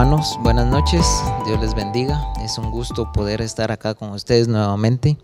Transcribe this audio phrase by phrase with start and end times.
[0.00, 1.04] Hermanos, buenas noches,
[1.44, 2.32] Dios les bendiga.
[2.42, 5.18] Es un gusto poder estar acá con ustedes nuevamente.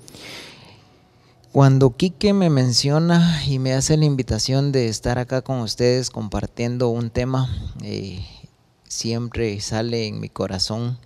[1.51, 6.90] Cuando Quique me menciona y me hace la invitación de estar acá con ustedes compartiendo
[6.90, 7.49] un tema,
[7.83, 8.22] eh,
[8.87, 10.99] siempre sale en mi corazón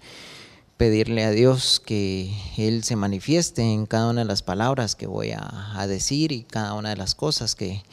[0.76, 5.30] pedirle a Dios que Él se manifieste en cada una de las palabras que voy
[5.30, 7.84] a, decir y cada una de las cosas que,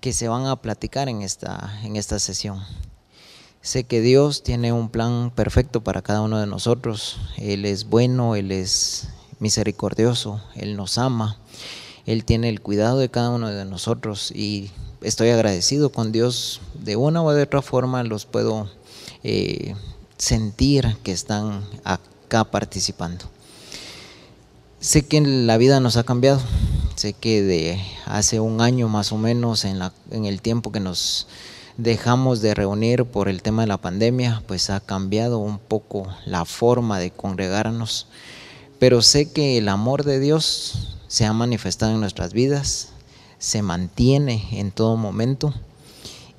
[0.00, 2.64] que se van a platicar en esta, en esta sesión.
[3.62, 7.18] Sé que Dios tiene un plan perfecto para cada uno de nosotros.
[7.36, 11.36] Él es bueno, Él es misericordioso, Él nos ama,
[12.06, 14.70] Él tiene el cuidado de cada uno de nosotros y
[15.02, 16.62] estoy agradecido con Dios.
[16.72, 18.70] De una u de otra forma los puedo
[19.24, 19.74] eh,
[20.16, 23.26] sentir que están acá participando.
[24.80, 26.40] Sé que la vida nos ha cambiado.
[26.96, 30.80] Sé que de hace un año más o menos en, la, en el tiempo que
[30.80, 31.26] nos
[31.82, 36.44] dejamos de reunir por el tema de la pandemia, pues ha cambiado un poco la
[36.44, 38.06] forma de congregarnos.
[38.78, 42.90] Pero sé que el amor de Dios se ha manifestado en nuestras vidas,
[43.38, 45.54] se mantiene en todo momento.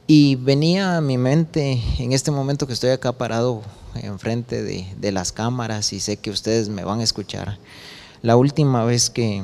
[0.08, 3.62] Y venía a mi mente en este momento que estoy acá parado
[3.96, 7.58] enfrente de, las cámaras y sé que ustedes me van a escuchar.
[8.22, 9.44] La última vez que,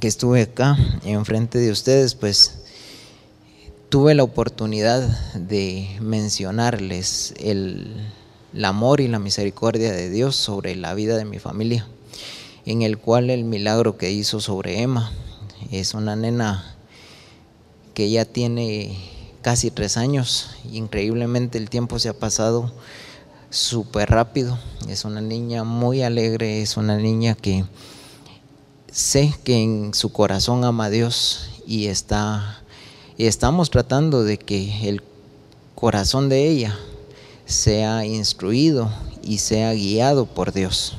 [0.00, 2.65] que estuve acá enfrente de ustedes, pues
[3.96, 7.96] tuve la oportunidad de mencionarles el,
[8.62, 11.86] amor y la misericordia de Dios sobre la vida de mi familia,
[12.66, 15.12] en el cual el milagro que hizo sobre Emma
[15.70, 16.76] es una nena
[17.94, 18.98] que ya tiene
[19.40, 20.50] casi tres años.
[20.70, 22.74] Increíblemente el tiempo se ha pasado
[23.48, 24.58] súper rápido.
[24.90, 27.64] Es una niña muy alegre, es una niña que
[28.92, 32.62] sé que en su corazón ama a Dios y está
[33.16, 35.02] y estamos tratando de que el
[35.74, 36.78] corazón de ella
[37.46, 38.90] sea instruido
[39.22, 40.96] y sea guiado por Dios.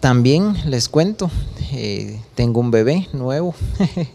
[0.00, 1.30] También les cuento,
[1.72, 3.54] eh, tengo un bebé nuevo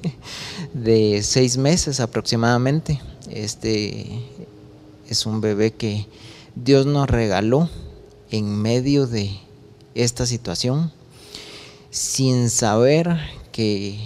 [0.74, 3.00] de seis meses aproximadamente.
[3.30, 4.22] Este
[5.08, 6.08] es un bebé que
[6.56, 7.70] Dios nos regaló
[8.32, 9.40] en medio de
[9.96, 10.92] esta situación
[11.90, 13.18] sin saber
[13.54, 13.98] que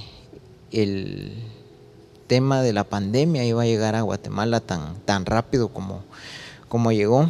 [0.71, 1.50] el
[2.31, 6.01] tema de la pandemia iba a llegar a Guatemala tan, tan rápido como,
[6.69, 7.29] como llegó.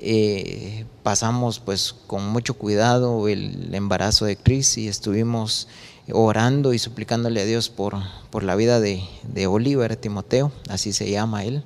[0.00, 5.68] Eh, pasamos pues con mucho cuidado el embarazo de Cris y estuvimos
[6.10, 7.94] orando y suplicándole a Dios por,
[8.30, 11.62] por la vida de, de Oliver Timoteo, así se llama él.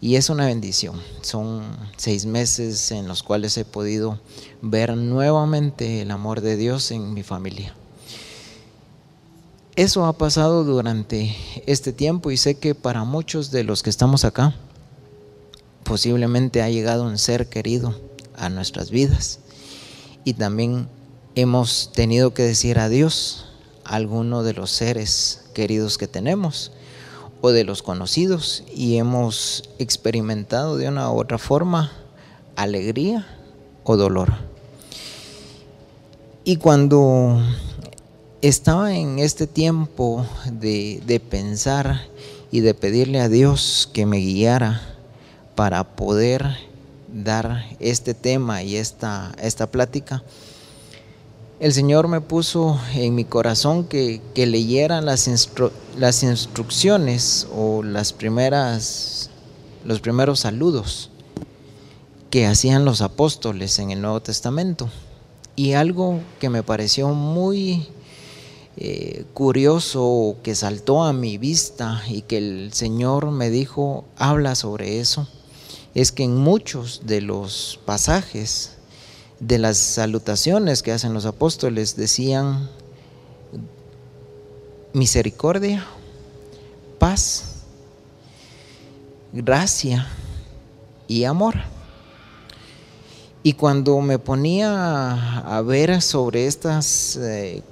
[0.00, 1.02] Y es una bendición.
[1.22, 1.64] Son
[1.96, 4.20] seis meses en los cuales he podido
[4.60, 7.74] ver nuevamente el amor de Dios en mi familia.
[9.74, 11.34] Eso ha pasado durante
[11.64, 14.54] este tiempo y sé que para muchos de los que estamos acá,
[15.82, 17.98] posiblemente ha llegado un ser querido
[18.36, 19.38] a nuestras vidas
[20.24, 20.88] y también
[21.36, 23.46] hemos tenido que decir adiós
[23.84, 26.70] a alguno de los seres queridos que tenemos
[27.40, 31.92] o de los conocidos y hemos experimentado de una u otra forma
[32.56, 33.26] alegría
[33.84, 34.34] o dolor.
[36.44, 37.40] Y cuando
[38.42, 42.02] estaba en este tiempo de, pensar
[42.50, 44.82] y de pedirle a Dios que me guiara
[45.54, 46.56] para poder
[47.06, 50.24] dar este tema y esta, esta plática,
[51.60, 55.30] el Señor me puso en mi corazón que, que leyera las,
[55.96, 59.30] las instrucciones o las primeras,
[59.84, 61.10] los primeros saludos
[62.30, 64.88] que hacían los apóstoles en el Nuevo Testamento.
[65.54, 67.86] Y algo que me pareció muy
[68.76, 75.00] eh, curioso que saltó a mi vista y que el Señor me dijo, habla sobre
[75.00, 75.28] eso,
[75.94, 78.72] es que en muchos de los pasajes
[79.40, 82.70] de las salutaciones que hacen los apóstoles decían
[84.92, 85.84] misericordia,
[86.98, 87.62] paz,
[89.32, 90.06] gracia
[91.08, 91.56] y amor.
[93.42, 97.62] Y cuando me ponía a ver sobre estas eh,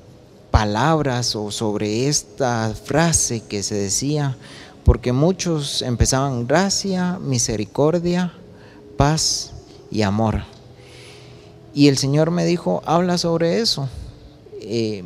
[0.50, 4.36] palabras o sobre esta frase que se decía,
[4.84, 8.32] porque muchos empezaban gracia, misericordia,
[8.96, 9.52] paz
[9.90, 10.42] y amor.
[11.74, 13.88] Y el Señor me dijo, habla sobre eso.
[14.60, 15.04] Eh,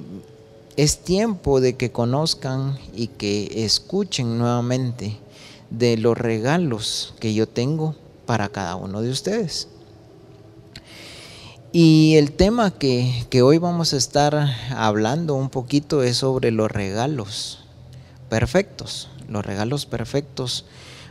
[0.77, 5.19] es tiempo de que conozcan y que escuchen nuevamente
[5.71, 7.95] de los regalos que yo tengo
[8.27, 9.69] para cada uno de ustedes.
[11.77, 17.65] Y el tema que, hoy vamos a estar hablando un poquito es sobre los regalos
[18.29, 19.09] perfectos.
[19.29, 20.67] Los regalos perfectos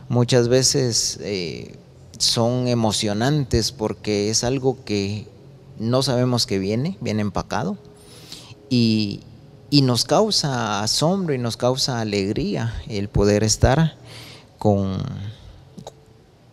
[0.08, 1.76] muchas veces eh,
[2.16, 5.28] son emocionantes porque es algo que
[5.78, 7.76] no sabemos que viene, viene empacado
[8.70, 9.20] y,
[9.68, 13.98] y nos causa asombro y nos causa alegría el poder estar
[14.58, 14.96] con,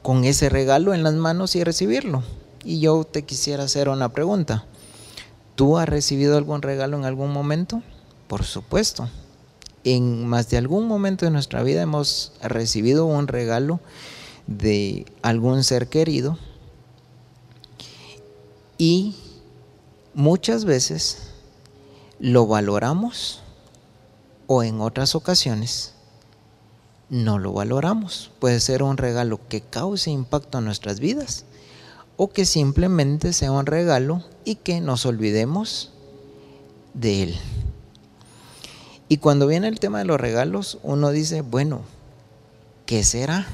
[0.02, 2.24] con ese regalo en las manos y recibirlo.
[2.63, 4.66] Y yo te quisiera hacer una pregunta.
[5.56, 7.81] ¿Tú has recibido algún regalo en algún momento?
[8.28, 9.10] Por supuesto.
[9.84, 13.80] En más de algún momento de nuestra vida hemos recibido un regalo
[14.46, 16.38] de algún ser querido
[18.78, 19.16] y
[20.13, 21.30] muchas veces
[22.19, 23.42] lo valoramos
[24.48, 25.94] o en otras ocasiones
[27.10, 28.31] no lo valoramos.
[28.40, 31.46] Puede ser un regalo que cause impacto en nuestras vidas
[32.23, 35.89] o que simplemente sea un regalo y que nos olvidemos
[36.94, 37.35] de él.
[39.09, 41.81] Y cuando viene el tema de los regalos, uno dice, bueno,
[42.85, 43.47] ¿qué será?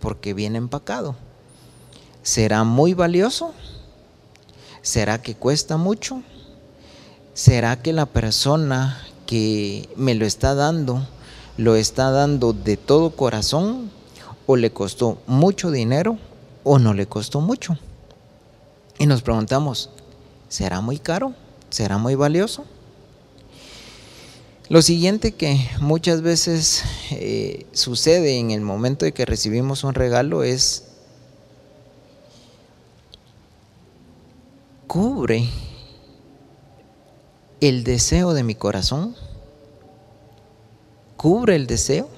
[0.00, 1.14] Porque viene empacado.
[2.24, 3.54] ¿Será muy valioso?
[4.82, 6.20] ¿Será que cuesta mucho?
[7.34, 11.06] ¿Será que la persona que me lo está dando
[11.56, 13.92] lo está dando de todo corazón
[14.48, 16.18] o le costó mucho dinero
[16.64, 17.78] o no le costó mucho?
[18.98, 19.90] Y nos preguntamos,
[20.48, 21.32] ¿será muy caro?
[21.70, 22.64] ¿Será muy valioso?
[24.68, 30.42] Lo siguiente que muchas veces eh, sucede en el momento de que recibimos un regalo
[30.42, 30.84] es,
[34.88, 35.48] cubre
[37.60, 39.14] el deseo de mi corazón,
[41.16, 42.08] cubre el deseo,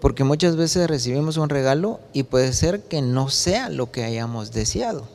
[0.00, 4.52] porque muchas veces recibimos un regalo y puede ser que no sea lo que hayamos
[4.52, 5.13] deseado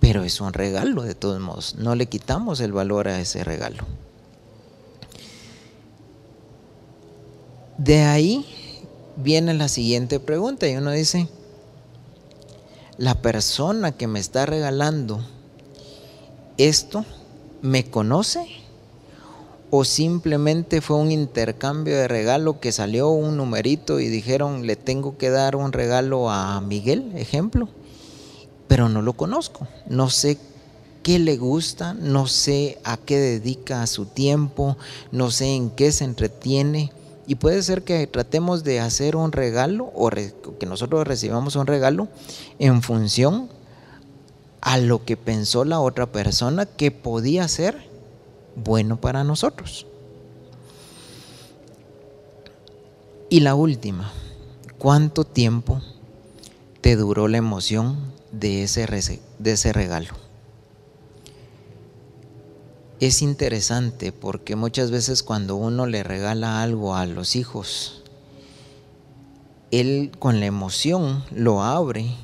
[0.00, 3.84] pero es un regalo de todos modos, no le quitamos el valor a ese regalo.
[7.76, 8.44] De ahí
[9.16, 11.28] viene la siguiente pregunta y uno dice,
[12.98, 15.24] la persona que me está regalando
[16.58, 17.04] esto,
[17.62, 18.46] ¿me conoce?
[19.70, 25.16] ¿O simplemente fue un intercambio de regalo que salió un numerito y dijeron, le tengo
[25.16, 27.68] que dar un regalo a Miguel, ejemplo?
[28.70, 29.66] Pero no lo conozco.
[29.88, 30.38] No sé
[31.02, 34.76] qué le gusta, no sé a qué dedica su tiempo,
[35.10, 36.92] no sé en qué se entretiene.
[37.26, 42.06] Y puede ser que tratemos de hacer un regalo o que nosotros recibamos un regalo
[42.60, 43.48] en función
[44.60, 47.76] a lo que pensó la otra persona que podía ser
[48.54, 49.84] bueno para nosotros.
[53.30, 54.12] Y la última,
[54.78, 55.82] ¿cuánto tiempo
[56.80, 58.86] te duró la emoción de ese,
[59.72, 60.14] regalo.
[63.00, 68.02] Es interesante porque muchas veces cuando uno le regala algo a los hijos,
[69.70, 72.14] él con la emoción lo abre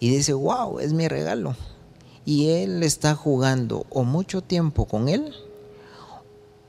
[0.00, 1.56] y dice, wow, es mi regalo.
[2.24, 5.34] Y él está jugando o mucho tiempo con él,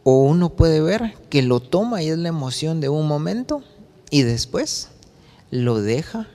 [0.04, 3.64] o uno puede ver que lo toma y es la emoción de un momento
[4.10, 4.90] y después
[5.50, 6.28] lo deja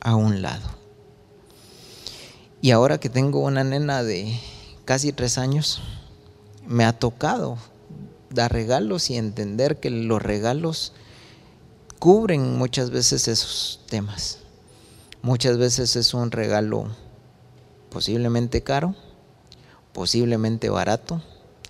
[0.00, 0.77] a un lado.
[2.60, 4.36] Y ahora que tengo una nena de
[4.84, 5.80] casi tres años,
[6.66, 7.56] me ha tocado
[8.30, 10.92] dar regalos y entender que los regalos
[12.00, 14.38] cubren muchas veces esos temas.
[15.22, 16.88] Muchas veces es un regalo
[17.90, 18.96] posiblemente caro,
[19.92, 21.22] posiblemente barato.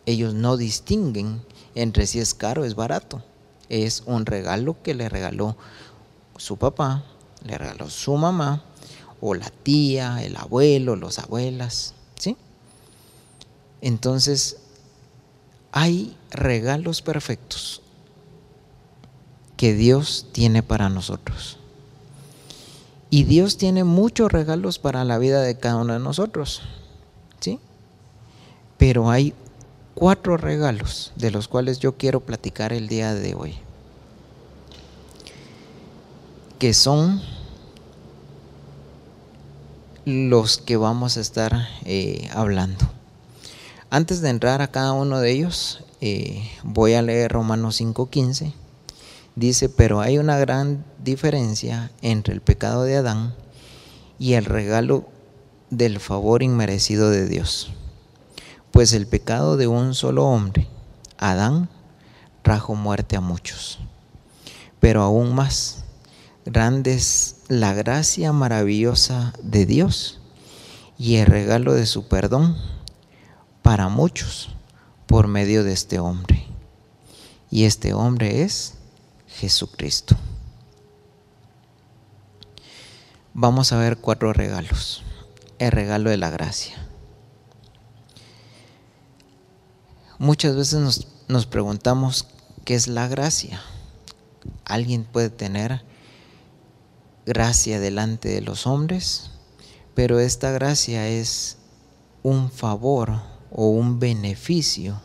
[0.07, 1.43] Ellos no distinguen
[1.75, 3.23] entre si es caro o es barato.
[3.69, 5.55] Es un regalo que le regaló
[6.39, 7.05] su papá,
[7.45, 8.65] le regaló su mamá
[9.21, 12.37] o la tía, el abuelo, los abuelas, ¿sí?
[13.81, 14.59] Entonces,
[15.73, 17.83] hay regalos perfectos
[19.57, 21.59] que Dios tiene para nosotros.
[23.11, 26.63] Y Dios tiene muchos regalos para la vida de cada uno de nosotros,
[27.41, 27.59] ¿sí?
[28.77, 29.35] Pero hay
[29.95, 33.57] cuatro regalos de los cuales yo quiero platicar el día de hoy,
[36.59, 37.21] que son
[40.09, 42.89] los que vamos a estar eh, hablando.
[43.91, 48.55] Antes de entrar a cada uno de ellos, eh, voy a leer Romanos 5.15.
[49.37, 53.35] Dice, pero hay una gran diferencia entre el pecado de Adán
[54.19, 55.05] y el regalo
[55.69, 57.71] del favor inmerecido de Dios.
[58.71, 60.69] Pues el pecado de un solo hombre,
[61.19, 61.69] Adán,
[62.41, 63.79] trajo muerte a muchos.
[64.81, 65.85] Pero aún más,
[66.47, 70.21] grandes la gracia maravillosa de Dios
[70.99, 72.57] y el regalo de su perdón
[73.63, 74.51] para muchos
[75.07, 76.47] por medio de este hombre.
[77.51, 78.75] Y este hombre es
[79.27, 80.17] Jesucristo.
[83.41, 85.05] vamos a ver cuatro regalos.
[85.61, 86.75] El regalo de la gracia.
[90.19, 92.27] Muchas veces nos, nos preguntamos
[92.65, 93.61] qué es la gracia.
[94.65, 95.85] ¿Alguien puede tener
[97.29, 99.31] gracia delante de los hombres?
[99.95, 101.59] Pero esta gracia es
[102.23, 103.21] un favor
[103.53, 105.01] o un beneficio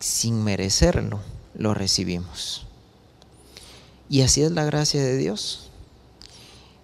[0.00, 1.20] sin merecerlo,
[1.54, 2.66] lo recibimos.
[4.10, 5.70] Y así es la gracia de Dios.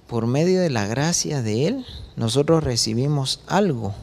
[0.06, 3.94] Por medio de la gracia de Él, nosotros recibimos algo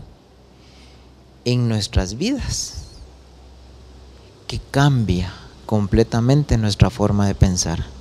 [1.45, 2.83] en nuestras vidas
[4.47, 5.33] que cambia
[5.65, 7.96] completamente nuestra forma de pensar.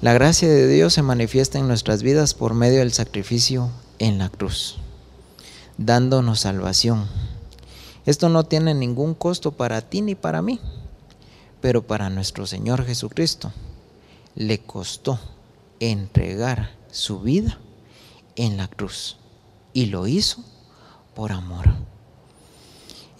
[0.00, 4.28] La gracia de Dios se manifiesta en nuestras vidas por medio del sacrificio en la
[4.28, 4.76] cruz,
[5.78, 7.06] dándonos salvación.
[8.06, 10.58] Esto no tiene ningún costo para ti ni para mí,
[11.60, 13.52] pero para nuestro Señor Jesucristo
[14.34, 15.18] le costó
[15.80, 17.58] entregar su vida
[18.36, 19.18] en la cruz
[19.72, 20.42] y lo hizo
[21.14, 21.66] por amor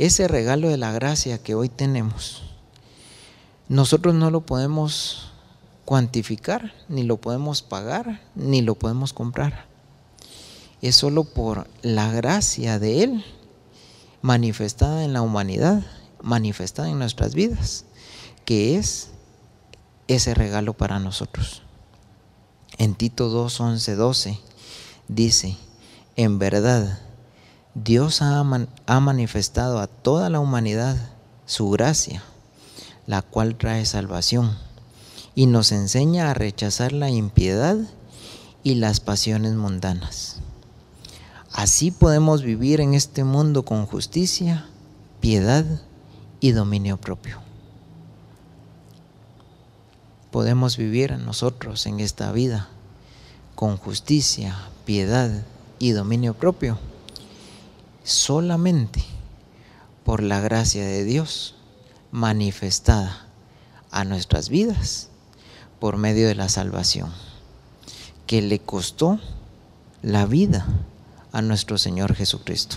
[0.00, 2.42] ese regalo de la gracia que hoy tenemos,
[3.68, 5.29] nosotros no lo podemos
[5.90, 9.66] cuantificar, ni lo podemos pagar, ni lo podemos comprar.
[10.82, 13.25] Es solo por la gracia de Él
[14.23, 15.82] manifestada en la humanidad,
[16.23, 17.87] manifestada en nuestras vidas,
[18.44, 19.09] que es
[20.06, 21.62] ese regalo para nosotros.
[22.78, 24.38] En Tito 2, 11, 12
[25.09, 25.56] dice,
[26.14, 27.00] en verdad,
[27.75, 28.44] Dios ha,
[29.00, 30.97] manifestado a toda la humanidad
[31.47, 32.23] su gracia,
[33.09, 34.56] la cual trae salvación,
[35.34, 37.76] y nos enseña a rechazar la impiedad
[38.62, 40.37] y las pasiones mundanas.
[41.52, 44.66] Así podemos vivir en este mundo con justicia,
[45.20, 45.64] piedad
[46.40, 47.40] y dominio propio.
[50.30, 52.68] Podemos vivir nosotros en esta vida
[53.54, 55.30] con justicia, piedad
[55.78, 56.78] y dominio propio
[58.04, 59.04] solamente
[60.04, 61.54] por la gracia de Dios
[62.10, 63.26] manifestada
[63.90, 65.09] a nuestras vidas
[65.80, 67.10] por medio de la salvación,
[68.26, 69.18] que le costó
[70.02, 70.66] la vida
[71.32, 72.76] a nuestro Señor Jesucristo.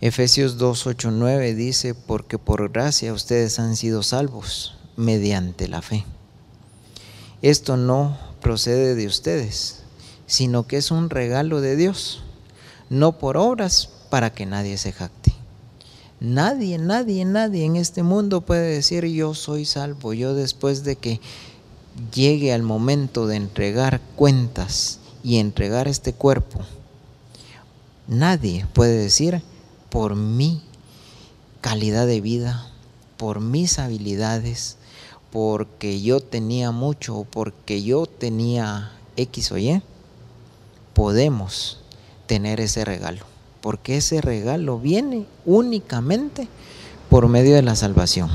[0.00, 6.04] Efesios 2, 8, 9 dice, porque por gracia ustedes han sido salvos mediante la fe.
[7.40, 9.82] Esto no procede de ustedes,
[10.26, 12.22] sino que es un regalo de Dios
[12.92, 15.31] no por obras para que nadie se jacte.
[16.22, 21.20] Nadie, nadie, nadie en este mundo puede decir yo soy salvo, yo después de que
[22.14, 26.60] llegue al momento de entregar cuentas y entregar este cuerpo,
[28.06, 29.42] nadie puede decir
[29.90, 30.62] por mi
[31.60, 32.70] calidad de vida,
[33.16, 34.76] por mis habilidades,
[35.32, 39.82] porque yo tenía mucho porque yo tenía X o Y,
[40.94, 41.80] podemos
[42.28, 43.24] tener ese regalo,
[43.62, 46.48] porque ese regalo viene únicamente
[47.08, 48.28] por medio de la salvación.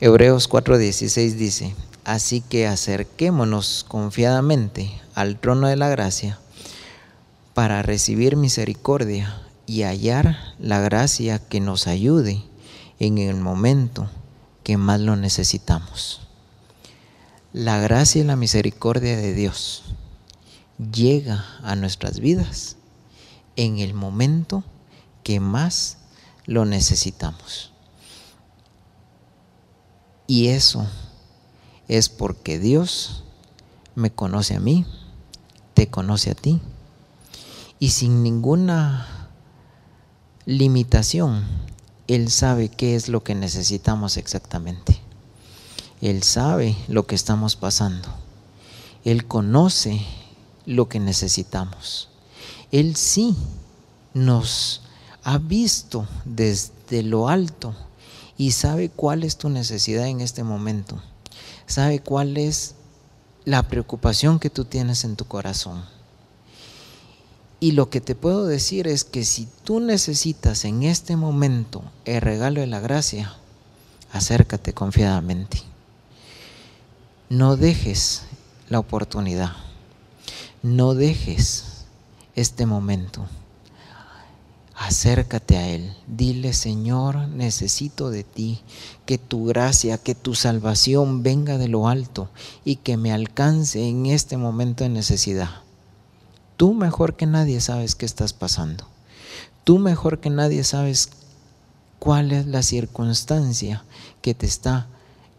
[0.00, 1.74] Hebreos 4:16 dice,
[2.04, 6.38] así que acerquémonos confiadamente al trono de la gracia
[7.54, 12.42] para recibir misericordia y hallar la gracia que nos ayude
[12.98, 14.08] en el momento
[14.62, 16.20] que más lo necesitamos.
[17.52, 19.82] La gracia y la misericordia de Dios
[20.92, 22.76] llega a nuestras vidas
[23.56, 24.64] en el momento
[25.22, 25.98] que más
[26.46, 27.72] lo necesitamos.
[30.26, 30.86] Y eso
[31.88, 33.24] es porque Dios
[33.94, 34.86] me conoce a mí,
[35.74, 36.60] te conoce a ti,
[37.78, 39.28] y sin ninguna
[40.46, 41.44] limitación,
[42.06, 45.00] Él sabe qué es lo que necesitamos exactamente.
[46.00, 48.08] Él sabe lo que estamos pasando.
[49.04, 50.00] Él conoce
[50.64, 52.11] lo que necesitamos.
[52.72, 53.36] Él sí
[54.14, 54.80] nos
[55.22, 57.74] ha visto desde lo alto
[58.38, 61.00] y sabe cuál es tu necesidad en este momento.
[61.66, 62.74] Sabe cuál es
[63.44, 65.84] la preocupación que tú tienes en tu corazón.
[67.60, 72.20] Y lo que te puedo decir es que si tú necesitas en este momento el
[72.20, 73.36] regalo de la gracia,
[74.12, 75.62] acércate confiadamente.
[77.28, 78.22] No dejes
[78.68, 79.52] la oportunidad.
[80.62, 81.71] No dejes
[82.34, 83.26] este momento.
[84.74, 85.94] Acércate a Él.
[86.06, 88.60] Dile, Señor, necesito de ti,
[89.06, 92.30] que tu gracia, que tu salvación venga de lo alto
[92.64, 95.50] y que me alcance en este momento de necesidad.
[96.56, 98.86] Tú mejor que nadie sabes qué estás pasando.
[99.64, 101.10] Tú mejor que nadie sabes
[101.98, 103.84] cuál es la circunstancia
[104.22, 104.88] que te está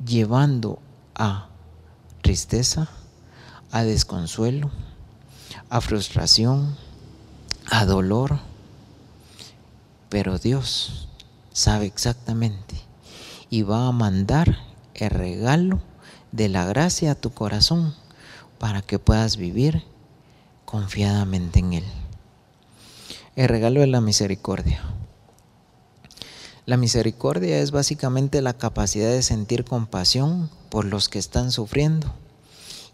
[0.05, 0.79] llevando
[1.15, 1.49] a
[2.21, 2.87] tristeza,
[3.71, 4.71] a desconsuelo,
[5.69, 6.77] a frustración,
[7.69, 8.39] a dolor.
[10.09, 11.07] Pero Dios
[11.51, 12.75] sabe exactamente
[13.49, 14.57] y va a mandar
[14.95, 15.79] el regalo
[16.31, 17.93] de la gracia a tu corazón
[18.59, 19.83] para que puedas vivir
[20.65, 21.85] confiadamente en Él.
[23.35, 24.81] El regalo de la misericordia.
[26.65, 32.13] La misericordia es básicamente la capacidad de sentir compasión por los que están sufriendo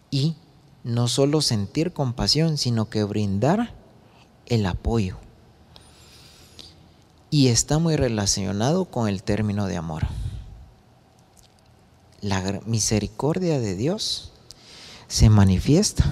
[0.09, 0.35] y
[0.83, 3.78] no solo sentir compasión, sino que brindar
[4.49, 5.17] el apoyo.
[7.31, 10.07] Y está muy relacionado con el término de amor
[12.21, 14.31] la misericordia de Dios
[15.07, 16.05] se manifiesta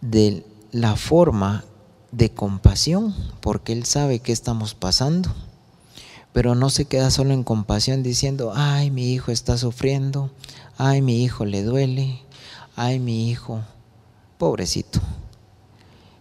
[0.00, 1.64] de la forma
[2.12, 5.34] de compasión, porque Él sabe que estamos pasando,
[6.32, 10.30] pero no se queda solo en compasión diciendo, ay, mi hijo está sufriendo,
[10.78, 12.20] ay, mi hijo le duele,
[12.76, 13.62] ay, mi hijo,
[14.38, 15.00] pobrecito,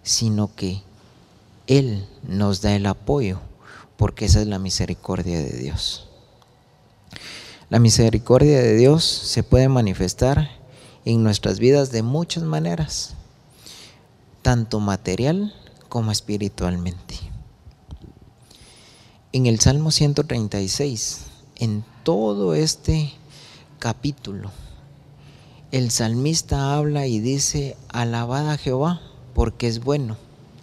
[0.05, 0.81] sino que
[1.67, 3.39] Él nos da el apoyo,
[3.97, 6.07] porque esa es la misericordia de Dios.
[7.69, 10.51] La misericordia de Dios se puede manifestar
[11.03, 13.15] en nuestras vidas de muchas maneras,
[14.43, 15.53] tanto material
[15.89, 17.15] como espiritualmente.
[19.33, 21.21] En el Salmo 136,
[21.57, 23.11] en todo este
[23.79, 24.51] capítulo,
[25.71, 29.01] el salmista habla y dice, alabada Jehová
[29.35, 30.17] porque es bueno,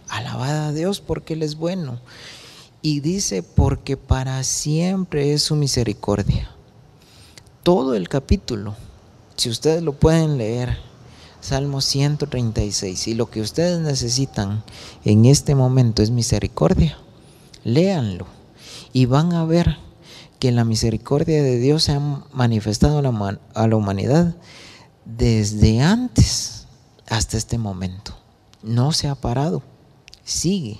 [0.09, 2.01] alabada a Dios porque Él es bueno.
[2.83, 6.51] Y dice, porque para siempre es su misericordia
[7.63, 8.75] todo el capítulo,
[9.37, 10.79] si ustedes lo pueden leer,
[11.41, 14.65] Salmo 136, y lo que ustedes necesitan
[15.05, 16.99] en este momento es misericordia,
[17.65, 18.27] léanlo
[18.93, 19.77] y van a ver
[20.39, 22.01] que la misericordia de Dios se ha
[22.33, 24.35] manifestado a la humanidad
[25.05, 26.67] desde antes
[27.09, 28.17] hasta este momento.
[28.63, 29.63] No se ha parado,
[30.25, 30.79] sigue.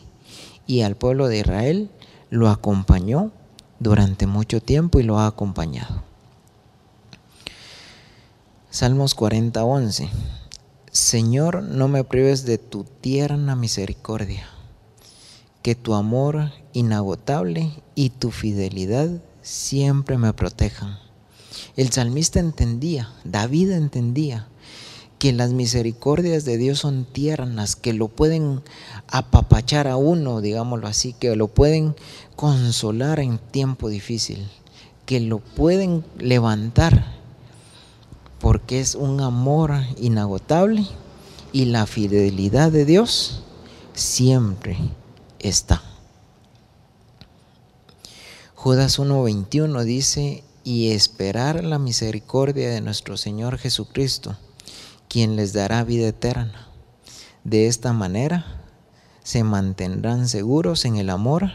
[0.67, 1.91] Y al pueblo de Israel
[2.31, 3.33] lo acompañó
[3.81, 6.03] durante mucho tiempo y lo ha acompañado.
[8.71, 10.09] Salmos 40, 11.
[10.91, 14.47] Señor, no me prives de tu tierna misericordia,
[15.63, 19.11] que tu amor inagotable y tu fidelidad
[19.43, 20.99] siempre me protejan.
[21.77, 24.49] El salmista entendía, David entendía,
[25.23, 28.61] que las misericordias de Dios son tiernas, que lo pueden
[29.07, 31.95] apapachar a uno, digámoslo así, que lo pueden
[32.35, 34.49] consolar en tiempo difícil,
[35.07, 37.07] que lo pueden levantar
[38.41, 40.85] porque es un amor inagotable
[41.53, 43.45] y la fidelidad de Dios
[43.95, 44.77] siempre
[45.39, 45.85] está.
[48.57, 54.37] Judas 1.21 dice, y esperar la misericordia de nuestro Señor Jesucristo,
[55.13, 56.69] quien les dará vida eterna.
[57.45, 58.63] De esta manera
[59.23, 61.51] se mantendrán seguros en el amor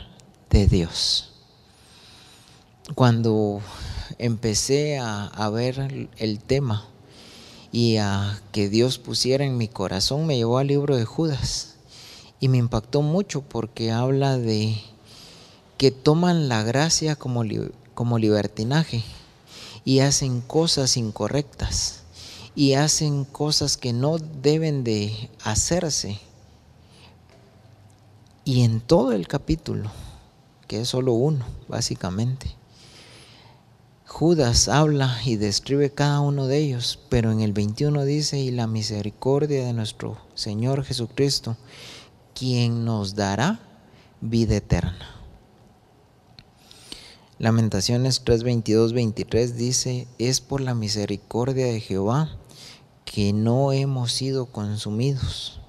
[0.52, 1.32] de Dios.
[2.94, 3.60] Cuando
[4.20, 6.86] empecé a, ver el tema
[7.72, 11.78] y a que Dios pusiera en mi corazón, me llevó al libro de Judas.
[12.40, 14.80] Y me impactó mucho porque habla de
[15.80, 17.42] que toman la gracia como,
[17.96, 19.04] como libertinaje
[19.84, 22.04] y hacen cosas incorrectas
[22.58, 26.20] y hacen cosas que no deben de hacerse.
[28.46, 29.92] Y en todo el capítulo,
[30.68, 32.56] que es solo uno, básicamente,
[34.08, 38.66] Judas habla y describe cada uno de ellos, pero en el 21 dice, y la
[38.66, 41.58] misericordia de nuestro Señor Jesucristo,
[42.34, 43.60] quien nos dará
[44.20, 45.14] vida eterna.
[47.38, 52.36] Lamentaciones 3, 22, 23 dice, es por la misericordia de Jehová
[53.12, 55.62] que no hemos sido consumidos,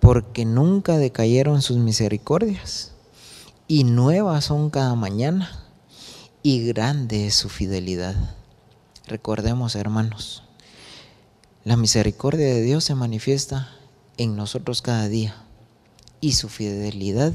[0.00, 2.92] porque nunca decayeron sus misericordias,
[3.68, 5.50] y nuevas son cada mañana
[6.42, 8.16] y grande es su fidelidad.
[9.06, 10.42] Recordemos, hermanos,
[11.62, 13.70] la misericordia de Dios se manifiesta
[14.18, 15.36] en nosotros cada día
[16.20, 17.32] y su fidelidad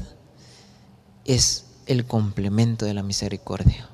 [1.24, 3.88] es el complemento de la misericordia.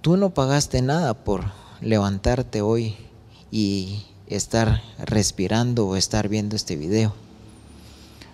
[0.00, 2.96] Tú no pagaste nada por levantarte hoy
[3.54, 7.14] y estar respirando o estar viendo este video.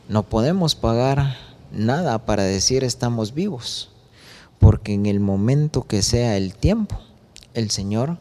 [0.08, 1.36] No podemos pagar
[1.70, 3.90] nada para decir estamos vivos
[4.58, 6.98] porque en el momento que sea el tiempo,
[7.52, 8.18] el Señor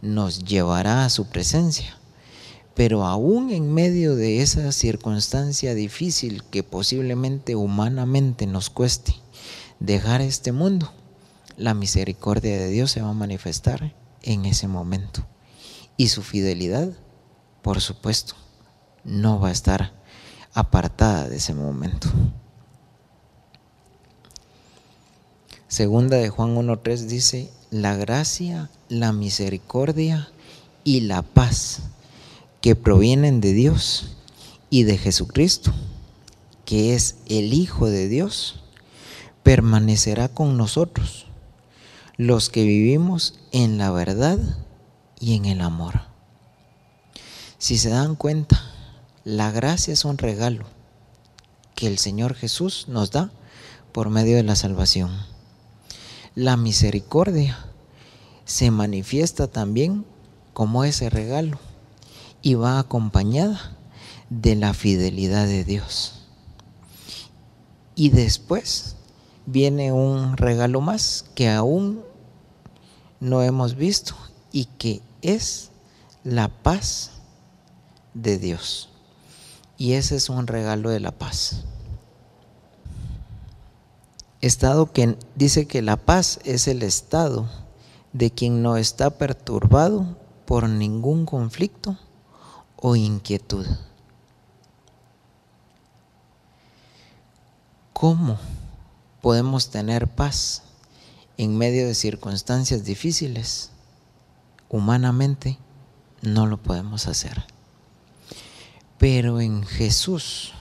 [0.00, 1.98] nos llevará a su presencia.
[2.74, 9.16] Pero aún en medio de esa circunstancia difícil que posiblemente humanamente nos cueste
[9.80, 10.92] dejar este mundo,
[11.58, 15.26] la misericordia de Dios se va a manifestar en ese momento.
[15.98, 16.90] Y su fidelidad,
[17.60, 18.34] por supuesto,
[19.02, 19.92] no va a estar
[20.54, 22.08] apartada de ese momento.
[25.66, 30.28] Segunda de Juan 1.3 dice, la gracia, la misericordia
[30.84, 31.80] y la paz
[32.60, 34.16] que provienen de Dios
[34.70, 35.74] y de Jesucristo,
[36.64, 38.62] que es el Hijo de Dios,
[39.42, 41.26] permanecerá con nosotros,
[42.16, 44.38] los que vivimos en la verdad
[45.20, 46.02] y en el amor.
[47.58, 48.60] Si se dan cuenta,
[49.24, 50.64] la gracia es un regalo
[51.74, 53.30] que el Señor Jesús nos da
[53.92, 55.10] por medio de la salvación.
[56.34, 57.58] La misericordia
[58.44, 60.04] se manifiesta también
[60.52, 61.58] como ese regalo
[62.42, 63.76] y va acompañada
[64.30, 66.14] de la fidelidad de Dios.
[67.94, 68.96] Y después
[69.46, 72.02] viene un regalo más que aún
[73.20, 74.14] no hemos visto
[74.52, 75.70] y que es
[76.24, 77.12] la paz
[78.14, 78.88] de Dios.
[79.76, 81.64] Y ese es un regalo de la paz.
[84.40, 87.48] Estado que dice que la paz es el estado
[88.12, 91.98] de quien no está perturbado por ningún conflicto
[92.76, 93.66] o inquietud.
[97.92, 98.38] ¿Cómo
[99.20, 100.62] podemos tener paz
[101.36, 103.72] en medio de circunstancias difíciles?
[104.70, 105.58] Humanamente
[106.22, 107.44] no lo podemos hacer.
[108.98, 110.52] Pero en Jesús,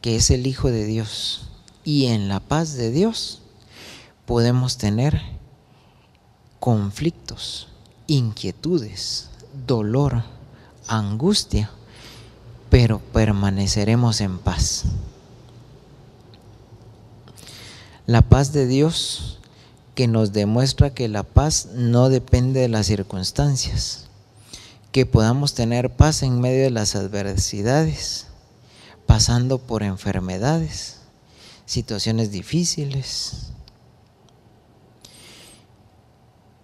[0.00, 1.48] que es el Hijo de Dios,
[1.84, 3.42] y en la paz de Dios
[4.26, 5.20] podemos tener
[6.60, 7.68] conflictos,
[8.06, 9.28] inquietudes,
[9.66, 10.24] dolor,
[10.88, 11.70] angustia,
[12.70, 14.84] pero permaneceremos en paz.
[18.06, 19.33] La paz de Dios
[19.94, 24.06] que nos demuestra que la paz no depende de las circunstancias,
[24.92, 28.26] que podamos tener paz en medio de las adversidades,
[29.06, 30.98] pasando por enfermedades,
[31.66, 33.52] situaciones difíciles.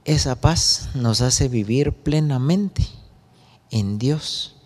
[0.05, 2.87] Esa paz nos hace vivir plenamente
[3.71, 4.57] en Dios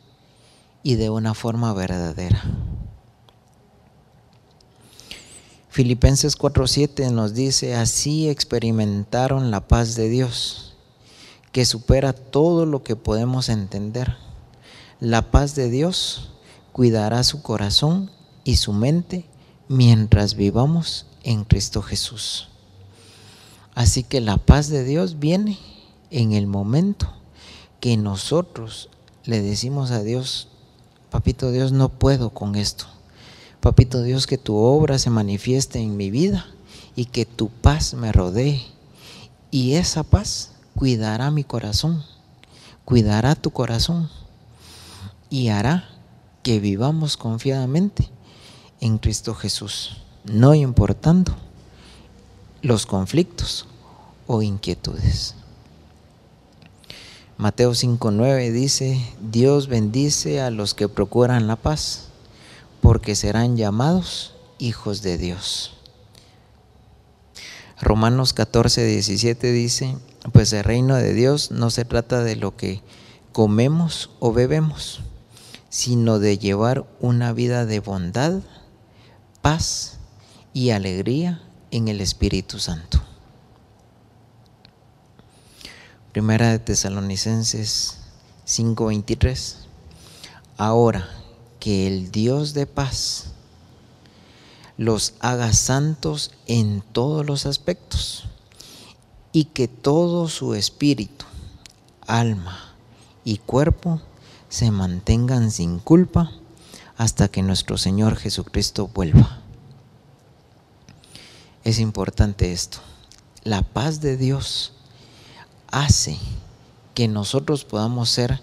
[0.82, 2.42] y de una forma verdadera.
[5.74, 10.74] Filipenses 4:7 nos dice, así experimentaron la paz de Dios,
[11.50, 14.16] que supera todo lo que podemos entender.
[15.00, 16.30] La paz de Dios
[16.70, 18.12] cuidará su corazón
[18.44, 19.28] y su mente
[19.66, 22.50] mientras vivamos en Cristo Jesús.
[23.74, 25.58] Así que la paz de Dios viene
[26.12, 27.12] en el momento
[27.80, 28.90] que nosotros
[29.24, 30.46] le decimos a Dios,
[31.10, 32.86] papito Dios, no puedo con esto.
[33.64, 36.44] Papito Dios, que tu obra se manifieste en mi vida
[36.94, 38.60] y que tu paz me rodee.
[39.50, 42.04] Y esa paz cuidará mi corazón,
[42.84, 44.10] cuidará tu corazón
[45.30, 45.88] y hará
[46.42, 48.10] que vivamos confiadamente
[48.82, 51.34] en Cristo Jesús, no importando
[52.60, 53.66] los conflictos
[54.26, 55.36] o inquietudes.
[57.38, 62.10] Mateo 5.9 dice, Dios bendice a los que procuran la paz,
[62.84, 65.72] porque serán llamados hijos de Dios.
[67.80, 69.96] Romanos 14.17 dice,
[70.34, 72.82] pues el reino de Dios no se trata de lo que
[73.32, 75.00] comemos o bebemos,
[75.70, 78.42] sino de llevar una vida de bondad,
[79.40, 79.96] paz
[80.52, 83.02] y alegría en el Espíritu Santo.
[86.12, 87.96] Primera de Tesalonicenses
[88.44, 89.56] 5:23.
[90.58, 91.23] Ahora
[91.64, 93.28] que el Dios de paz
[94.76, 98.24] los haga santos en todos los aspectos
[99.32, 101.24] y que todo su espíritu,
[102.06, 102.74] alma
[103.24, 104.02] y cuerpo
[104.50, 106.32] se mantengan sin culpa
[106.98, 109.40] hasta que nuestro Señor Jesucristo vuelva.
[111.64, 112.80] Es importante esto.
[113.42, 114.74] La paz de Dios
[115.68, 116.18] hace
[116.92, 118.42] que nosotros podamos ser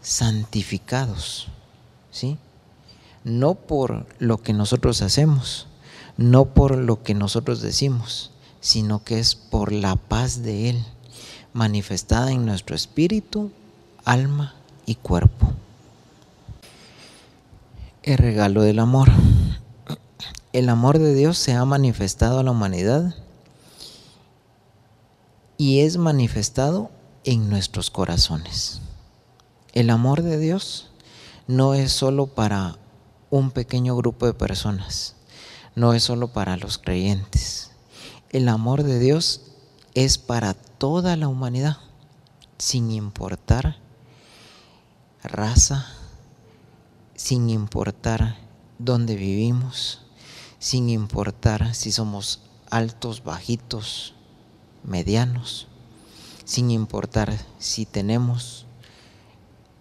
[0.00, 1.48] santificados,
[2.10, 2.38] ¿sí?
[3.24, 5.66] No por lo que nosotros hacemos,
[6.16, 10.84] no por lo que nosotros decimos, sino que es por la paz de Él,
[11.52, 13.50] manifestada en nuestro espíritu,
[14.04, 14.54] alma
[14.86, 15.54] y cuerpo
[18.04, 19.10] el regalo del amor.
[20.52, 23.14] El amor de Dios se ha manifestado a la humanidad
[25.56, 26.90] y es manifestado
[27.24, 28.80] en nuestros corazones.
[29.72, 30.90] El amor de Dios
[31.48, 32.76] no es solo para
[33.36, 35.16] un pequeño grupo de personas,
[35.74, 37.72] no es solo para los creyentes.
[38.30, 39.40] El amor de Dios
[39.94, 41.78] es para toda la humanidad,
[42.58, 43.78] sin importar
[45.24, 45.88] raza,
[47.16, 48.36] sin importar
[48.78, 50.02] dónde vivimos,
[50.60, 54.14] sin importar si somos altos, bajitos,
[54.84, 55.66] medianos,
[56.44, 58.66] sin importar si tenemos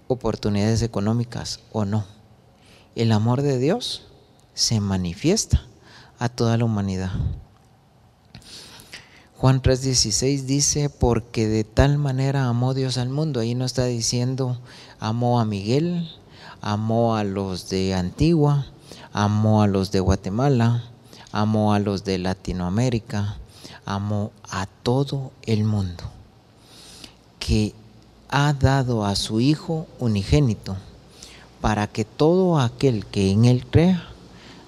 [0.07, 2.22] oportunidades económicas o no.
[2.95, 4.03] El amor de Dios
[4.53, 5.65] se manifiesta
[6.19, 7.11] a toda la humanidad.
[9.35, 13.39] Juan 3:16 dice, porque de tal manera amó Dios al mundo.
[13.39, 14.59] Ahí no está diciendo,
[14.99, 16.07] amó a Miguel,
[16.61, 18.67] amó a los de Antigua,
[19.11, 20.83] amó a los de Guatemala,
[21.31, 23.37] amó a los de Latinoamérica,
[23.85, 26.03] amó a todo el mundo,
[27.39, 27.73] que
[28.29, 30.77] ha dado a su Hijo unigénito,
[31.63, 34.09] para que todo aquel que en Él crea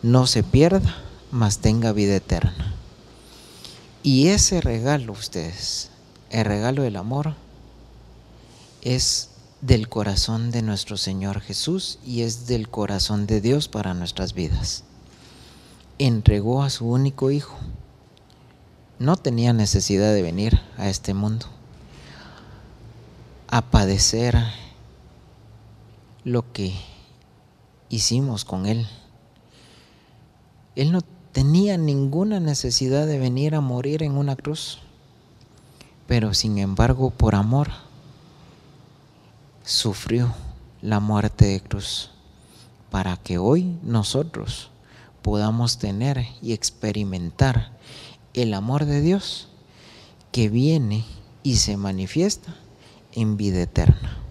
[0.01, 0.95] no se pierda,
[1.29, 2.73] mas tenga vida eterna.
[4.01, 5.89] Y ese regalo, ustedes,
[6.29, 7.33] el regalo del amor,
[8.81, 14.33] es del corazón de nuestro Señor Jesús y es del corazón de Dios para nuestras
[14.33, 14.85] vidas.
[15.99, 17.57] Entregó a su único Hijo.
[18.99, 21.47] No tenía necesidad de venir a este mundo
[23.49, 24.37] a padecer
[26.25, 26.73] lo que
[27.87, 28.85] hicimos con Él.
[30.75, 34.79] Él no tenía ninguna necesidad de venir a morir en una cruz,
[36.07, 37.69] pero sin embargo por amor
[39.63, 40.33] sufrió
[40.81, 42.09] la muerte de cruz
[42.89, 44.71] para que hoy nosotros
[45.21, 47.71] podamos tener y experimentar
[48.33, 49.49] el amor de Dios
[50.31, 51.05] que viene
[51.43, 52.55] y se manifiesta
[53.11, 54.24] en vida eterna.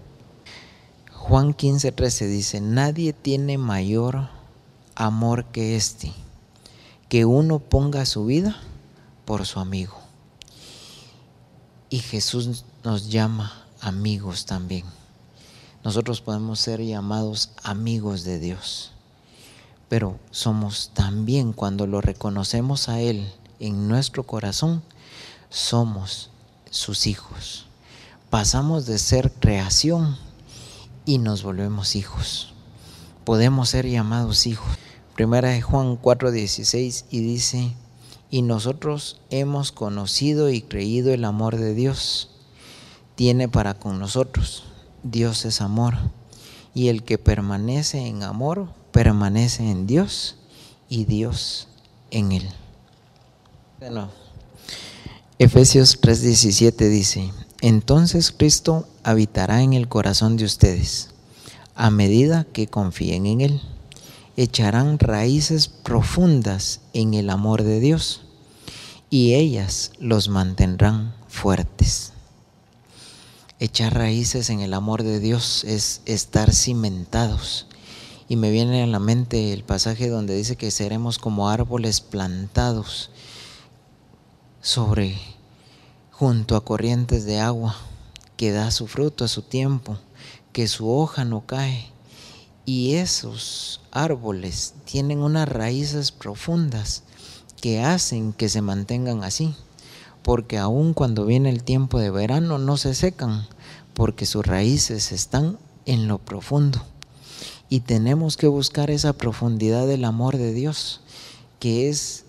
[1.27, 4.29] Juan 15:13 dice, nadie tiene mayor
[4.93, 6.13] amor que este
[7.09, 8.55] que uno ponga su vida
[9.25, 9.97] por su amigo.
[11.89, 14.85] Y Jesús nos llama amigos también.
[15.83, 18.91] Nosotros podemos ser llamados amigos de Dios,
[19.89, 23.27] pero somos también cuando lo reconocemos a Él
[23.59, 24.83] en nuestro corazón,
[25.49, 26.29] somos
[26.69, 27.65] sus hijos.
[28.29, 30.23] Pasamos de ser creación
[31.05, 32.53] y nos volvemos hijos.
[33.23, 34.77] Podemos ser llamados hijos.
[35.15, 37.73] Primera de Juan 4:16 y dice,
[38.29, 42.29] y nosotros hemos conocido y creído el amor de Dios.
[43.15, 44.63] Tiene para con nosotros.
[45.03, 45.95] Dios es amor.
[46.73, 50.35] Y el que permanece en amor, permanece en Dios
[50.89, 51.69] y Dios
[52.11, 52.49] en él.
[53.79, 54.09] Bueno,
[55.39, 61.11] Efesios 3:17 dice, entonces Cristo habitará en el corazón de ustedes
[61.75, 63.61] a medida que confíen en Él
[64.37, 68.21] echarán raíces profundas en el amor de Dios
[69.09, 72.11] y ellas los mantendrán fuertes.
[73.59, 77.67] Echar raíces en el amor de Dios es estar cimentados.
[78.27, 83.11] Y me viene a la mente el pasaje donde dice que seremos como árboles plantados
[84.61, 85.15] sobre
[86.11, 87.77] junto a corrientes de agua,
[88.37, 89.97] que da su fruto a su tiempo,
[90.51, 91.95] que su hoja no cae
[92.65, 97.03] y esos árboles tienen unas raíces profundas
[97.61, 99.55] que hacen que se mantengan así,
[100.23, 103.47] porque aun cuando viene el tiempo de verano no se secan,
[103.93, 106.81] porque sus raíces están en lo profundo.
[107.69, 111.01] Y tenemos que buscar esa profundidad del amor de Dios,
[111.59, 112.25] que es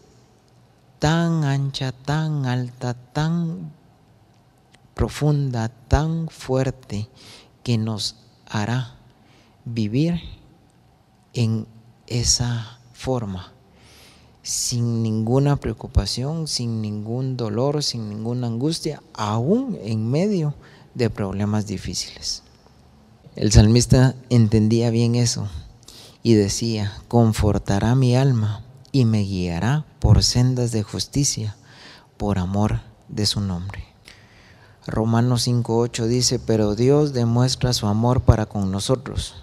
[0.99, 3.73] tan ancha, tan alta, tan
[4.97, 7.11] profunda, tan fuerte,
[7.63, 8.97] que nos hará
[9.67, 10.23] vivir
[11.35, 11.67] en
[12.07, 13.53] esa forma,
[14.43, 20.55] sin ninguna preocupación, sin ningún dolor, sin ninguna angustia, aún en medio
[20.95, 22.43] de problemas difíciles.
[23.35, 25.47] El salmista entendía bien eso
[26.23, 31.55] y decía, confortará mi alma y me guiará por sendas de justicia,
[32.17, 32.81] por amor
[33.11, 33.86] de su nombre.
[34.87, 39.35] Romanos 5.8 dice, pero Dios demuestra su amor para con nosotros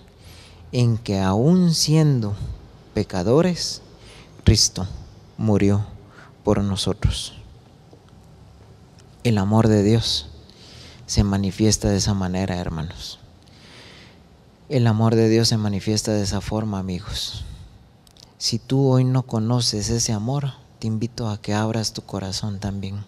[0.73, 2.33] en que aún siendo
[2.95, 3.83] pecadores,
[4.43, 4.87] Cristo
[5.37, 5.85] murió
[6.43, 7.35] por nosotros.
[9.23, 10.25] El amor de Dios
[11.05, 13.19] se manifiesta de esa manera, hermanos.
[14.67, 17.45] El amor de Dios se manifiesta de esa forma, amigos.
[18.39, 23.05] Si tú hoy no conoces ese amor, te invito a que abras tu corazón también.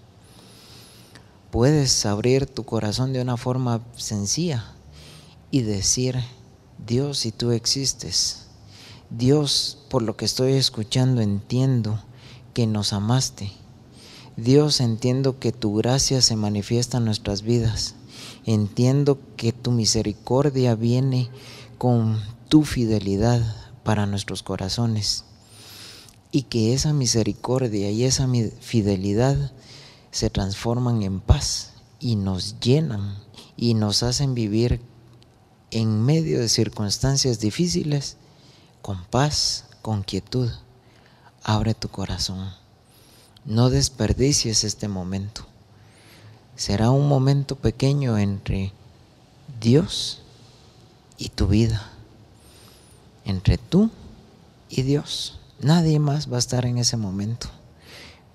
[1.55, 4.73] Puedes abrir tu corazón de una forma sencilla
[5.51, 6.17] y decir,
[6.85, 8.47] Dios, si tú existes,
[9.09, 12.03] Dios, por lo que estoy escuchando, entiendo
[12.53, 13.53] que nos amaste.
[14.35, 17.95] Dios, entiendo que tu gracia se manifiesta en nuestras vidas
[18.45, 21.29] entiendo que tu misericordia viene
[21.77, 23.41] con tu fidelidad
[23.83, 25.23] para nuestros corazones
[26.31, 28.27] y que esa misericordia y esa
[28.59, 29.51] fidelidad
[30.15, 33.17] se transforman en paz y nos llenan
[33.57, 34.79] y nos hacen vivir
[35.71, 38.15] en medio de circunstancias difíciles
[38.81, 40.49] con paz, con quietud.
[41.43, 42.49] Abre tu corazón.
[43.43, 45.45] No desperdicies este momento.
[46.55, 48.71] Será un momento pequeño entre
[49.59, 50.21] Dios
[51.17, 51.91] y tu vida.
[53.25, 53.91] Entre tú
[54.69, 55.41] y Dios.
[55.59, 57.49] Nadie más va a estar en ese momento.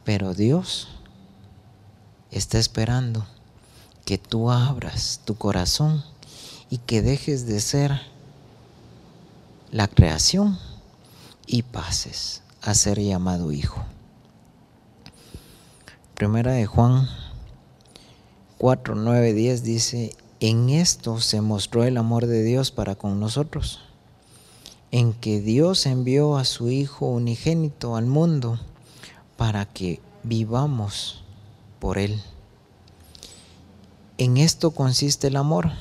[0.05, 1.00] Pero Dios
[2.31, 3.27] está esperando
[4.05, 6.05] que tú abras tu corazón
[6.71, 8.01] y que dejes de ser
[9.71, 10.59] la creación
[11.47, 13.85] y pases a ser llamado hijo.
[16.15, 17.09] Primera de Juan
[18.59, 23.81] 4, 9, 10 dice, en esto se mostró el amor de Dios para con nosotros,
[24.91, 28.59] en que Dios envió a su Hijo unigénito al mundo
[29.37, 31.25] para que vivamos
[31.81, 32.23] por Él.
[34.19, 35.73] En esto consiste el amor,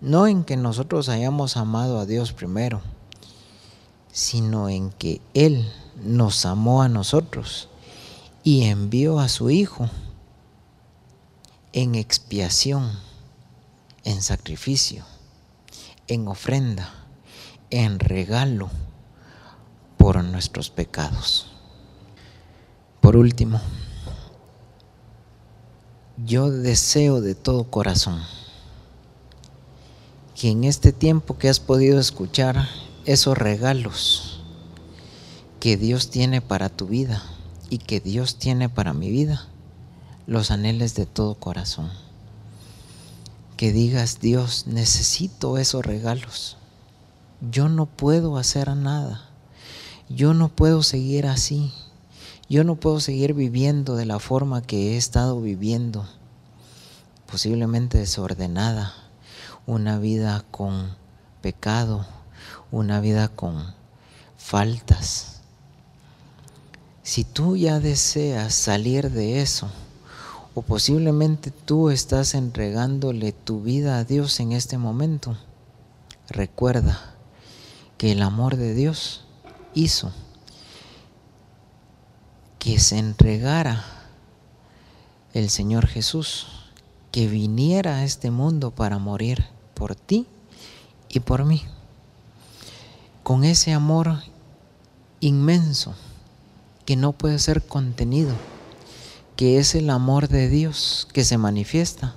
[0.00, 2.80] no en que nosotros hayamos amado a Dios primero,
[4.12, 5.70] sino en que Él
[6.02, 7.68] nos amó a nosotros
[8.42, 9.90] y envió a su Hijo
[11.72, 12.90] en expiación,
[14.04, 15.04] en sacrificio,
[16.06, 16.94] en ofrenda,
[17.70, 18.70] en regalo
[19.96, 21.46] por nuestros pecados.
[23.00, 23.60] Por último,
[26.24, 28.20] yo deseo de todo corazón
[30.34, 32.68] que en este tiempo que has podido escuchar
[33.04, 34.42] esos regalos
[35.60, 37.22] que Dios tiene para tu vida
[37.68, 39.46] y que Dios tiene para mi vida,
[40.26, 41.90] los anheles de todo corazón.
[43.56, 46.56] Que digas, Dios, necesito esos regalos.
[47.50, 49.28] Yo no puedo hacer nada.
[50.08, 51.72] Yo no puedo seguir así.
[52.50, 56.04] Yo no puedo seguir viviendo de la forma que he estado viviendo,
[57.30, 58.92] posiblemente desordenada,
[59.68, 60.96] una vida con
[61.42, 62.04] pecado,
[62.72, 63.72] una vida con
[64.36, 65.42] faltas.
[67.04, 69.70] Si tú ya deseas salir de eso,
[70.52, 75.36] o posiblemente tú estás entregándole tu vida a Dios en este momento,
[76.28, 77.14] recuerda
[77.96, 79.24] que el amor de Dios
[79.72, 80.10] hizo
[82.60, 83.82] que se entregara
[85.32, 86.46] el Señor Jesús,
[87.10, 90.26] que viniera a este mundo para morir por ti
[91.08, 91.62] y por mí.
[93.22, 94.22] Con ese amor
[95.20, 95.94] inmenso
[96.84, 98.34] que no puede ser contenido,
[99.36, 102.14] que es el amor de Dios que se manifiesta.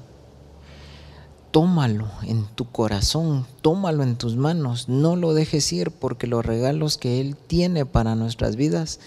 [1.52, 6.98] Tómalo en tu corazón, tómalo en tus manos, no lo dejes ir porque los regalos
[6.98, 9.00] que Él tiene para nuestras vidas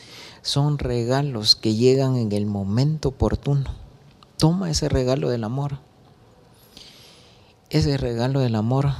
[0.46, 3.74] son regalos que llegan en el momento oportuno.
[4.38, 5.80] Toma ese regalo del amor.
[7.68, 8.92] Ese regalo del amor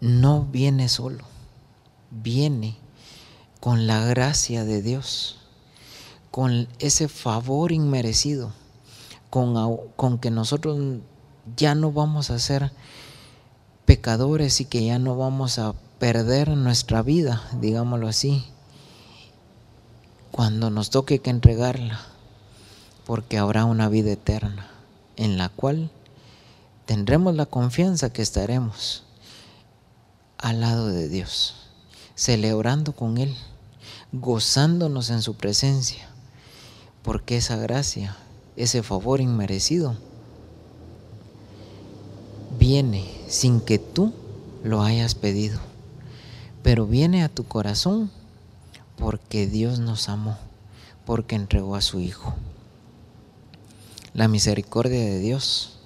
[0.00, 1.24] no viene solo,
[2.10, 2.78] viene
[3.60, 5.40] con la gracia de Dios,
[6.30, 8.50] con ese favor inmerecido,
[9.28, 9.54] con,
[9.94, 11.00] con que nosotros
[11.54, 12.72] ya no vamos a ser
[13.84, 18.46] pecadores y que ya no vamos a perder nuestra vida, digámoslo así,
[20.34, 22.00] cuando nos toque que entregarla,
[23.06, 24.68] porque habrá una vida eterna
[25.14, 25.92] en la cual
[26.86, 29.04] tendremos la confianza que estaremos
[30.38, 31.54] al lado de Dios,
[32.16, 33.32] celebrando con Él,
[34.10, 36.08] gozándonos en su presencia,
[37.04, 38.16] porque esa gracia,
[38.56, 39.94] ese favor inmerecido,
[42.58, 44.12] viene sin que tú
[44.64, 45.60] lo hayas pedido,
[46.64, 48.10] pero viene a tu corazón
[49.04, 50.38] porque Dios nos amó,
[51.04, 52.32] porque entregó a su Hijo.
[54.14, 55.76] La misericordia de Dios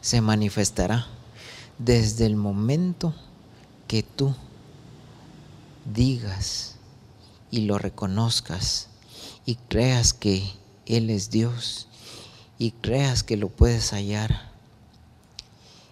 [0.00, 1.06] se manifestará
[1.78, 3.14] desde el momento
[3.86, 4.34] que tú
[5.84, 6.76] digas
[7.50, 8.88] y lo reconozcas
[9.44, 10.50] y creas que
[10.86, 11.88] Él es Dios
[12.58, 14.50] y creas que lo puedes hallar.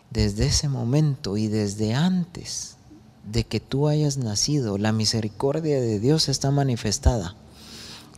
[0.09, 2.79] Desde ese momento y desde antes
[3.31, 7.35] de que tú hayas nacido, la misericordia de Dios está manifestada.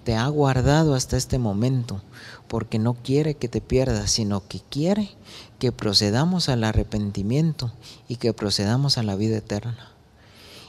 [0.05, 2.01] Te ha guardado hasta este momento
[2.49, 5.11] porque no quiere que te pierdas, sino que quiere
[5.59, 7.73] que procedamos al arrepentimiento
[8.09, 9.91] y que procedamos a la vida eterna.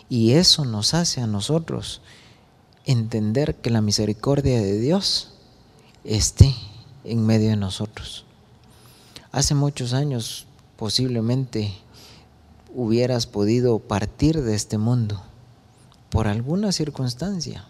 [0.10, 2.02] Y eso nos hace a nosotros
[2.86, 5.34] entender que la misericordia de Dios
[6.04, 6.56] esté
[7.04, 8.26] en medio de nosotros.
[9.32, 11.74] Hace muchos años posiblemente
[12.78, 15.20] hubieras podido partir de este mundo
[16.12, 17.66] por alguna circunstancia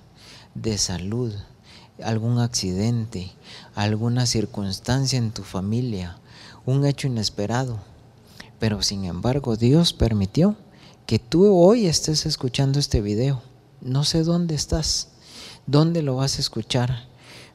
[0.54, 1.34] de salud,
[2.04, 3.32] algún accidente,
[3.74, 6.18] alguna circunstancia en tu familia,
[6.66, 7.80] un hecho inesperado.
[8.60, 10.58] Pero sin embargo Dios permitió
[11.06, 13.42] que tú hoy estés escuchando este video.
[13.80, 15.08] No sé dónde estás,
[15.68, 17.08] dónde lo vas a escuchar,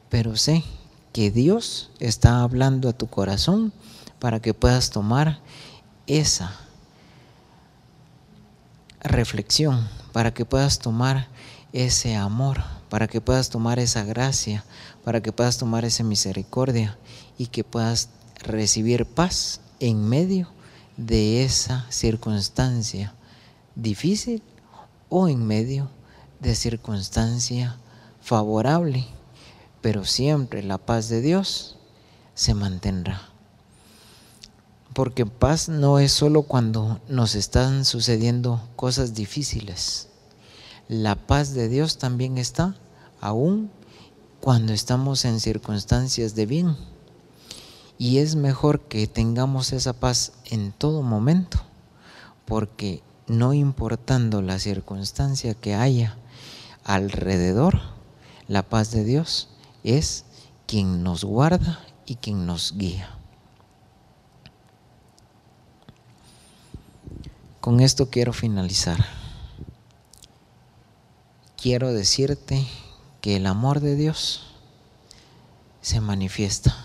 [0.09, 0.63] pero sé
[1.11, 3.73] que Dios está hablando a tu corazón
[4.17, 5.39] para que puedas tomar
[6.07, 6.62] esa
[9.03, 11.27] reflexión, para que puedas tomar
[11.73, 14.63] ese amor, para que puedas tomar esa gracia,
[15.03, 16.97] para que puedas tomar esa misericordia
[17.37, 18.09] y que puedas
[18.43, 20.49] recibir paz en medio
[20.97, 23.13] de esa circunstancia
[23.75, 24.43] difícil
[25.09, 25.89] o en medio
[26.39, 27.77] de circunstancia
[28.21, 29.05] favorable,
[29.81, 31.77] pero siempre la paz de Dios
[32.35, 33.32] se mantendrá.
[34.93, 40.09] Porque paz no es solo cuando nos están sucediendo cosas difíciles.
[40.87, 42.75] La paz de Dios también está
[43.21, 43.71] aún
[44.39, 46.75] cuando estamos en circunstancias de bien.
[47.97, 51.59] Y es mejor que tengamos esa paz en todo momento,
[52.45, 56.17] porque no importando la circunstancia que haya
[56.83, 57.79] alrededor,
[58.47, 59.47] la paz de Dios
[59.83, 60.25] es
[60.67, 63.22] quien nos guarda y quien nos guía.
[67.63, 69.05] Con esto quiero finalizar.
[71.55, 72.67] Quiero decirte
[73.21, 74.47] que el amor de Dios
[75.79, 76.75] se manifiesta,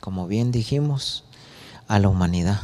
[0.00, 1.24] como bien dijimos,
[1.86, 2.62] a la humanidad,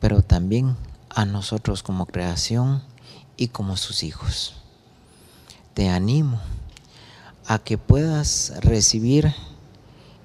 [0.00, 0.78] pero también
[1.10, 2.82] a nosotros como creación
[3.36, 4.54] y como sus hijos.
[5.74, 6.40] Te animo
[7.46, 9.34] a que puedas recibir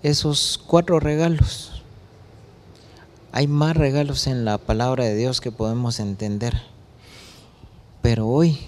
[0.02, 1.79] esos cuatro regalos
[3.32, 6.62] hay más regalos en la palabra de Dios que podemos entender.
[8.02, 8.60] Pero hoy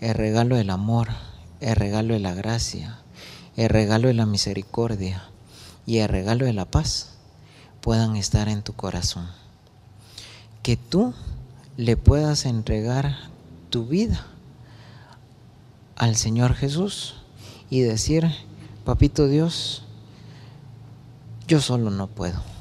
[0.00, 1.08] el regalo del amor,
[1.60, 2.98] el regalo de la gracia,
[3.56, 5.24] el regalo de la misericordia
[5.84, 7.16] y el regalo de la paz
[7.82, 9.28] puedan estar en tu corazón.
[10.62, 11.12] Que tú
[11.76, 13.16] le puedas entregar
[13.68, 14.26] tu vida
[15.96, 17.16] al Señor Jesús
[17.68, 18.26] y decir,
[18.84, 19.82] papito Dios,
[21.46, 22.55] yo solo no puedo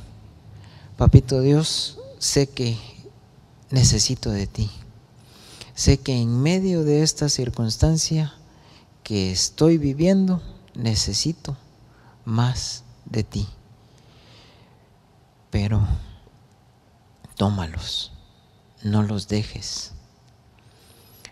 [0.98, 2.78] Papito Dios, sé que
[3.70, 4.72] necesito de ti.
[5.74, 8.34] Sé que en medio de esta circunstancia
[9.04, 10.42] que estoy viviendo,
[10.74, 11.58] necesito
[12.24, 13.46] más de ti.
[15.52, 15.86] Pero
[17.36, 18.14] tómalos,
[18.82, 19.92] no los dejes.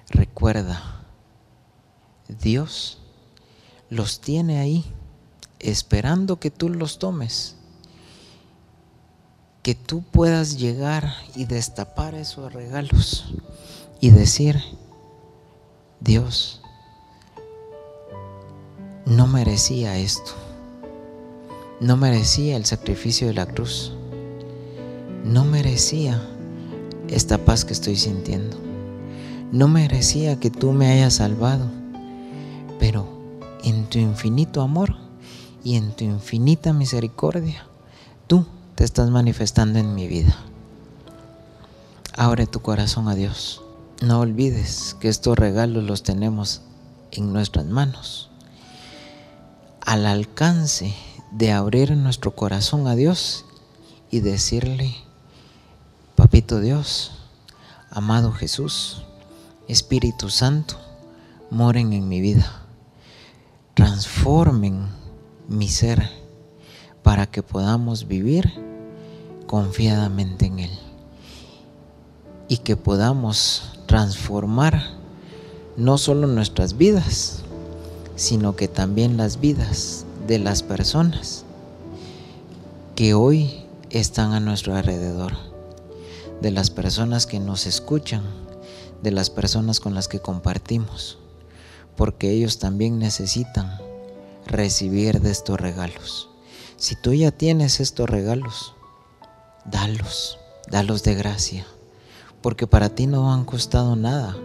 [0.09, 1.05] Recuerda,
[2.27, 2.97] Dios
[3.89, 4.83] los tiene ahí,
[5.59, 7.55] esperando que tú los tomes
[9.63, 13.33] que tú puedas llegar y destapar esos regalos
[14.01, 14.61] y decir,
[16.01, 16.61] Dios,
[19.05, 20.33] no merecía esto,
[21.79, 23.93] no merecía el sacrificio de la cruz,
[25.23, 26.21] no merecía
[27.07, 28.57] esta paz que estoy sintiendo,
[29.53, 31.71] no merecía que tú me hayas salvado,
[32.79, 33.07] pero
[33.63, 34.93] en tu infinito amor
[35.63, 37.65] y en tu infinita misericordia,
[38.27, 38.45] tú
[38.75, 40.35] te estás manifestando en mi vida.
[42.15, 43.61] Abre tu corazón a Dios.
[44.01, 46.61] No olvides que estos regalos los tenemos
[47.11, 48.29] en nuestras manos.
[49.81, 50.93] Al alcance
[51.31, 53.45] de abrir nuestro corazón a Dios
[54.11, 54.95] y decirle,
[56.15, 57.11] Papito Dios,
[57.89, 59.03] amado Jesús,
[59.67, 60.75] Espíritu Santo,
[61.49, 62.63] moren en mi vida,
[63.73, 64.87] transformen
[65.47, 66.09] mi ser
[67.03, 68.62] para que podamos vivir
[69.47, 70.79] confiadamente en Él
[72.47, 74.81] y que podamos transformar
[75.77, 77.43] no solo nuestras vidas,
[78.15, 81.45] sino que también las vidas de las personas
[82.95, 85.33] que hoy están a nuestro alrededor,
[86.41, 88.23] de las personas que nos escuchan,
[89.01, 91.17] de las personas con las que compartimos,
[91.95, 93.79] porque ellos también necesitan
[94.45, 96.29] recibir de estos regalos.
[96.77, 98.75] Si tú ya tienes estos regalos,
[99.65, 100.39] dalos,
[100.69, 101.65] dalos de gracia,
[102.41, 104.35] porque para ti no han costado nada.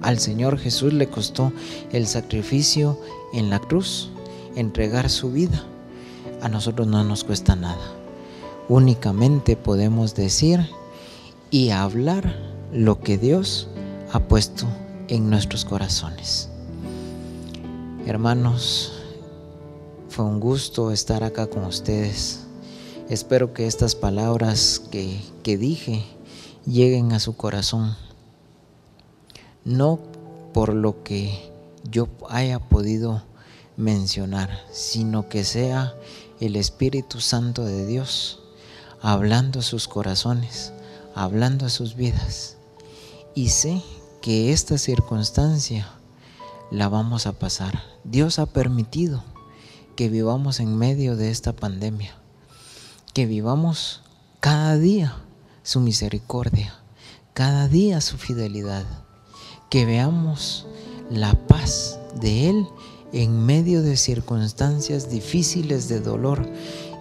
[0.00, 1.52] Al Señor Jesús le costó
[1.92, 2.98] el sacrificio
[3.32, 4.10] en la cruz,
[4.56, 5.64] entregar su vida.
[6.40, 7.92] A nosotros no nos cuesta nada.
[8.68, 10.68] Únicamente podemos decir
[11.50, 12.34] y hablar
[12.72, 13.68] lo que Dios
[14.12, 14.66] ha puesto
[15.08, 16.48] en nuestros corazones.
[18.06, 18.92] Hermanos,
[20.08, 22.41] fue un gusto estar acá con ustedes.
[23.12, 26.02] Espero que estas palabras que, que dije
[26.64, 27.94] lleguen a su corazón.
[29.66, 29.98] No
[30.54, 31.52] por lo que
[31.84, 33.22] yo haya podido
[33.76, 35.94] mencionar, sino que sea
[36.40, 38.40] el Espíritu Santo de Dios
[39.02, 40.72] hablando a sus corazones,
[41.14, 42.56] hablando a sus vidas.
[43.34, 43.82] Y sé
[44.22, 45.86] que esta circunstancia
[46.70, 47.82] la vamos a pasar.
[48.04, 49.22] Dios ha permitido
[49.96, 52.21] que vivamos en medio de esta pandemia,
[53.12, 54.00] que vivamos
[54.40, 55.16] cada día
[55.62, 56.74] su misericordia,
[57.34, 58.84] cada día su fidelidad,
[59.70, 60.66] que veamos
[61.10, 62.66] la paz de Él
[63.12, 66.48] en medio de circunstancias difíciles de dolor,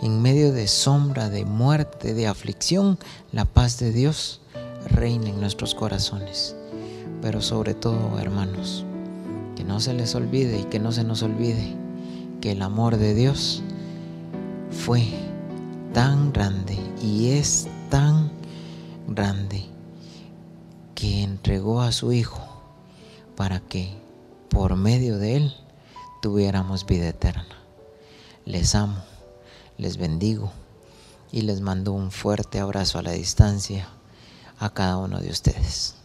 [0.02, 3.00] en medio de sombra, de muerte, de aflicción,
[3.32, 4.42] la paz de Dios
[4.90, 6.56] reina en nuestros corazones.
[7.22, 8.84] Pero sobre todo, hermanos,
[9.56, 11.76] que no se les olvide y que no se nos olvide
[12.42, 13.62] que el amor de Dios
[14.72, 15.31] fue
[15.94, 18.32] tan grande y es tan
[19.08, 19.66] grande
[20.96, 22.42] que entregó a su Hijo
[23.36, 23.98] para que
[24.50, 25.56] por medio de Él
[26.22, 27.58] tuviéramos vida eterna.
[28.46, 29.04] Les amo,
[29.78, 30.52] les bendigo
[31.32, 33.88] y les mando un fuerte abrazo a la distancia
[34.60, 36.01] a cada uno de ustedes.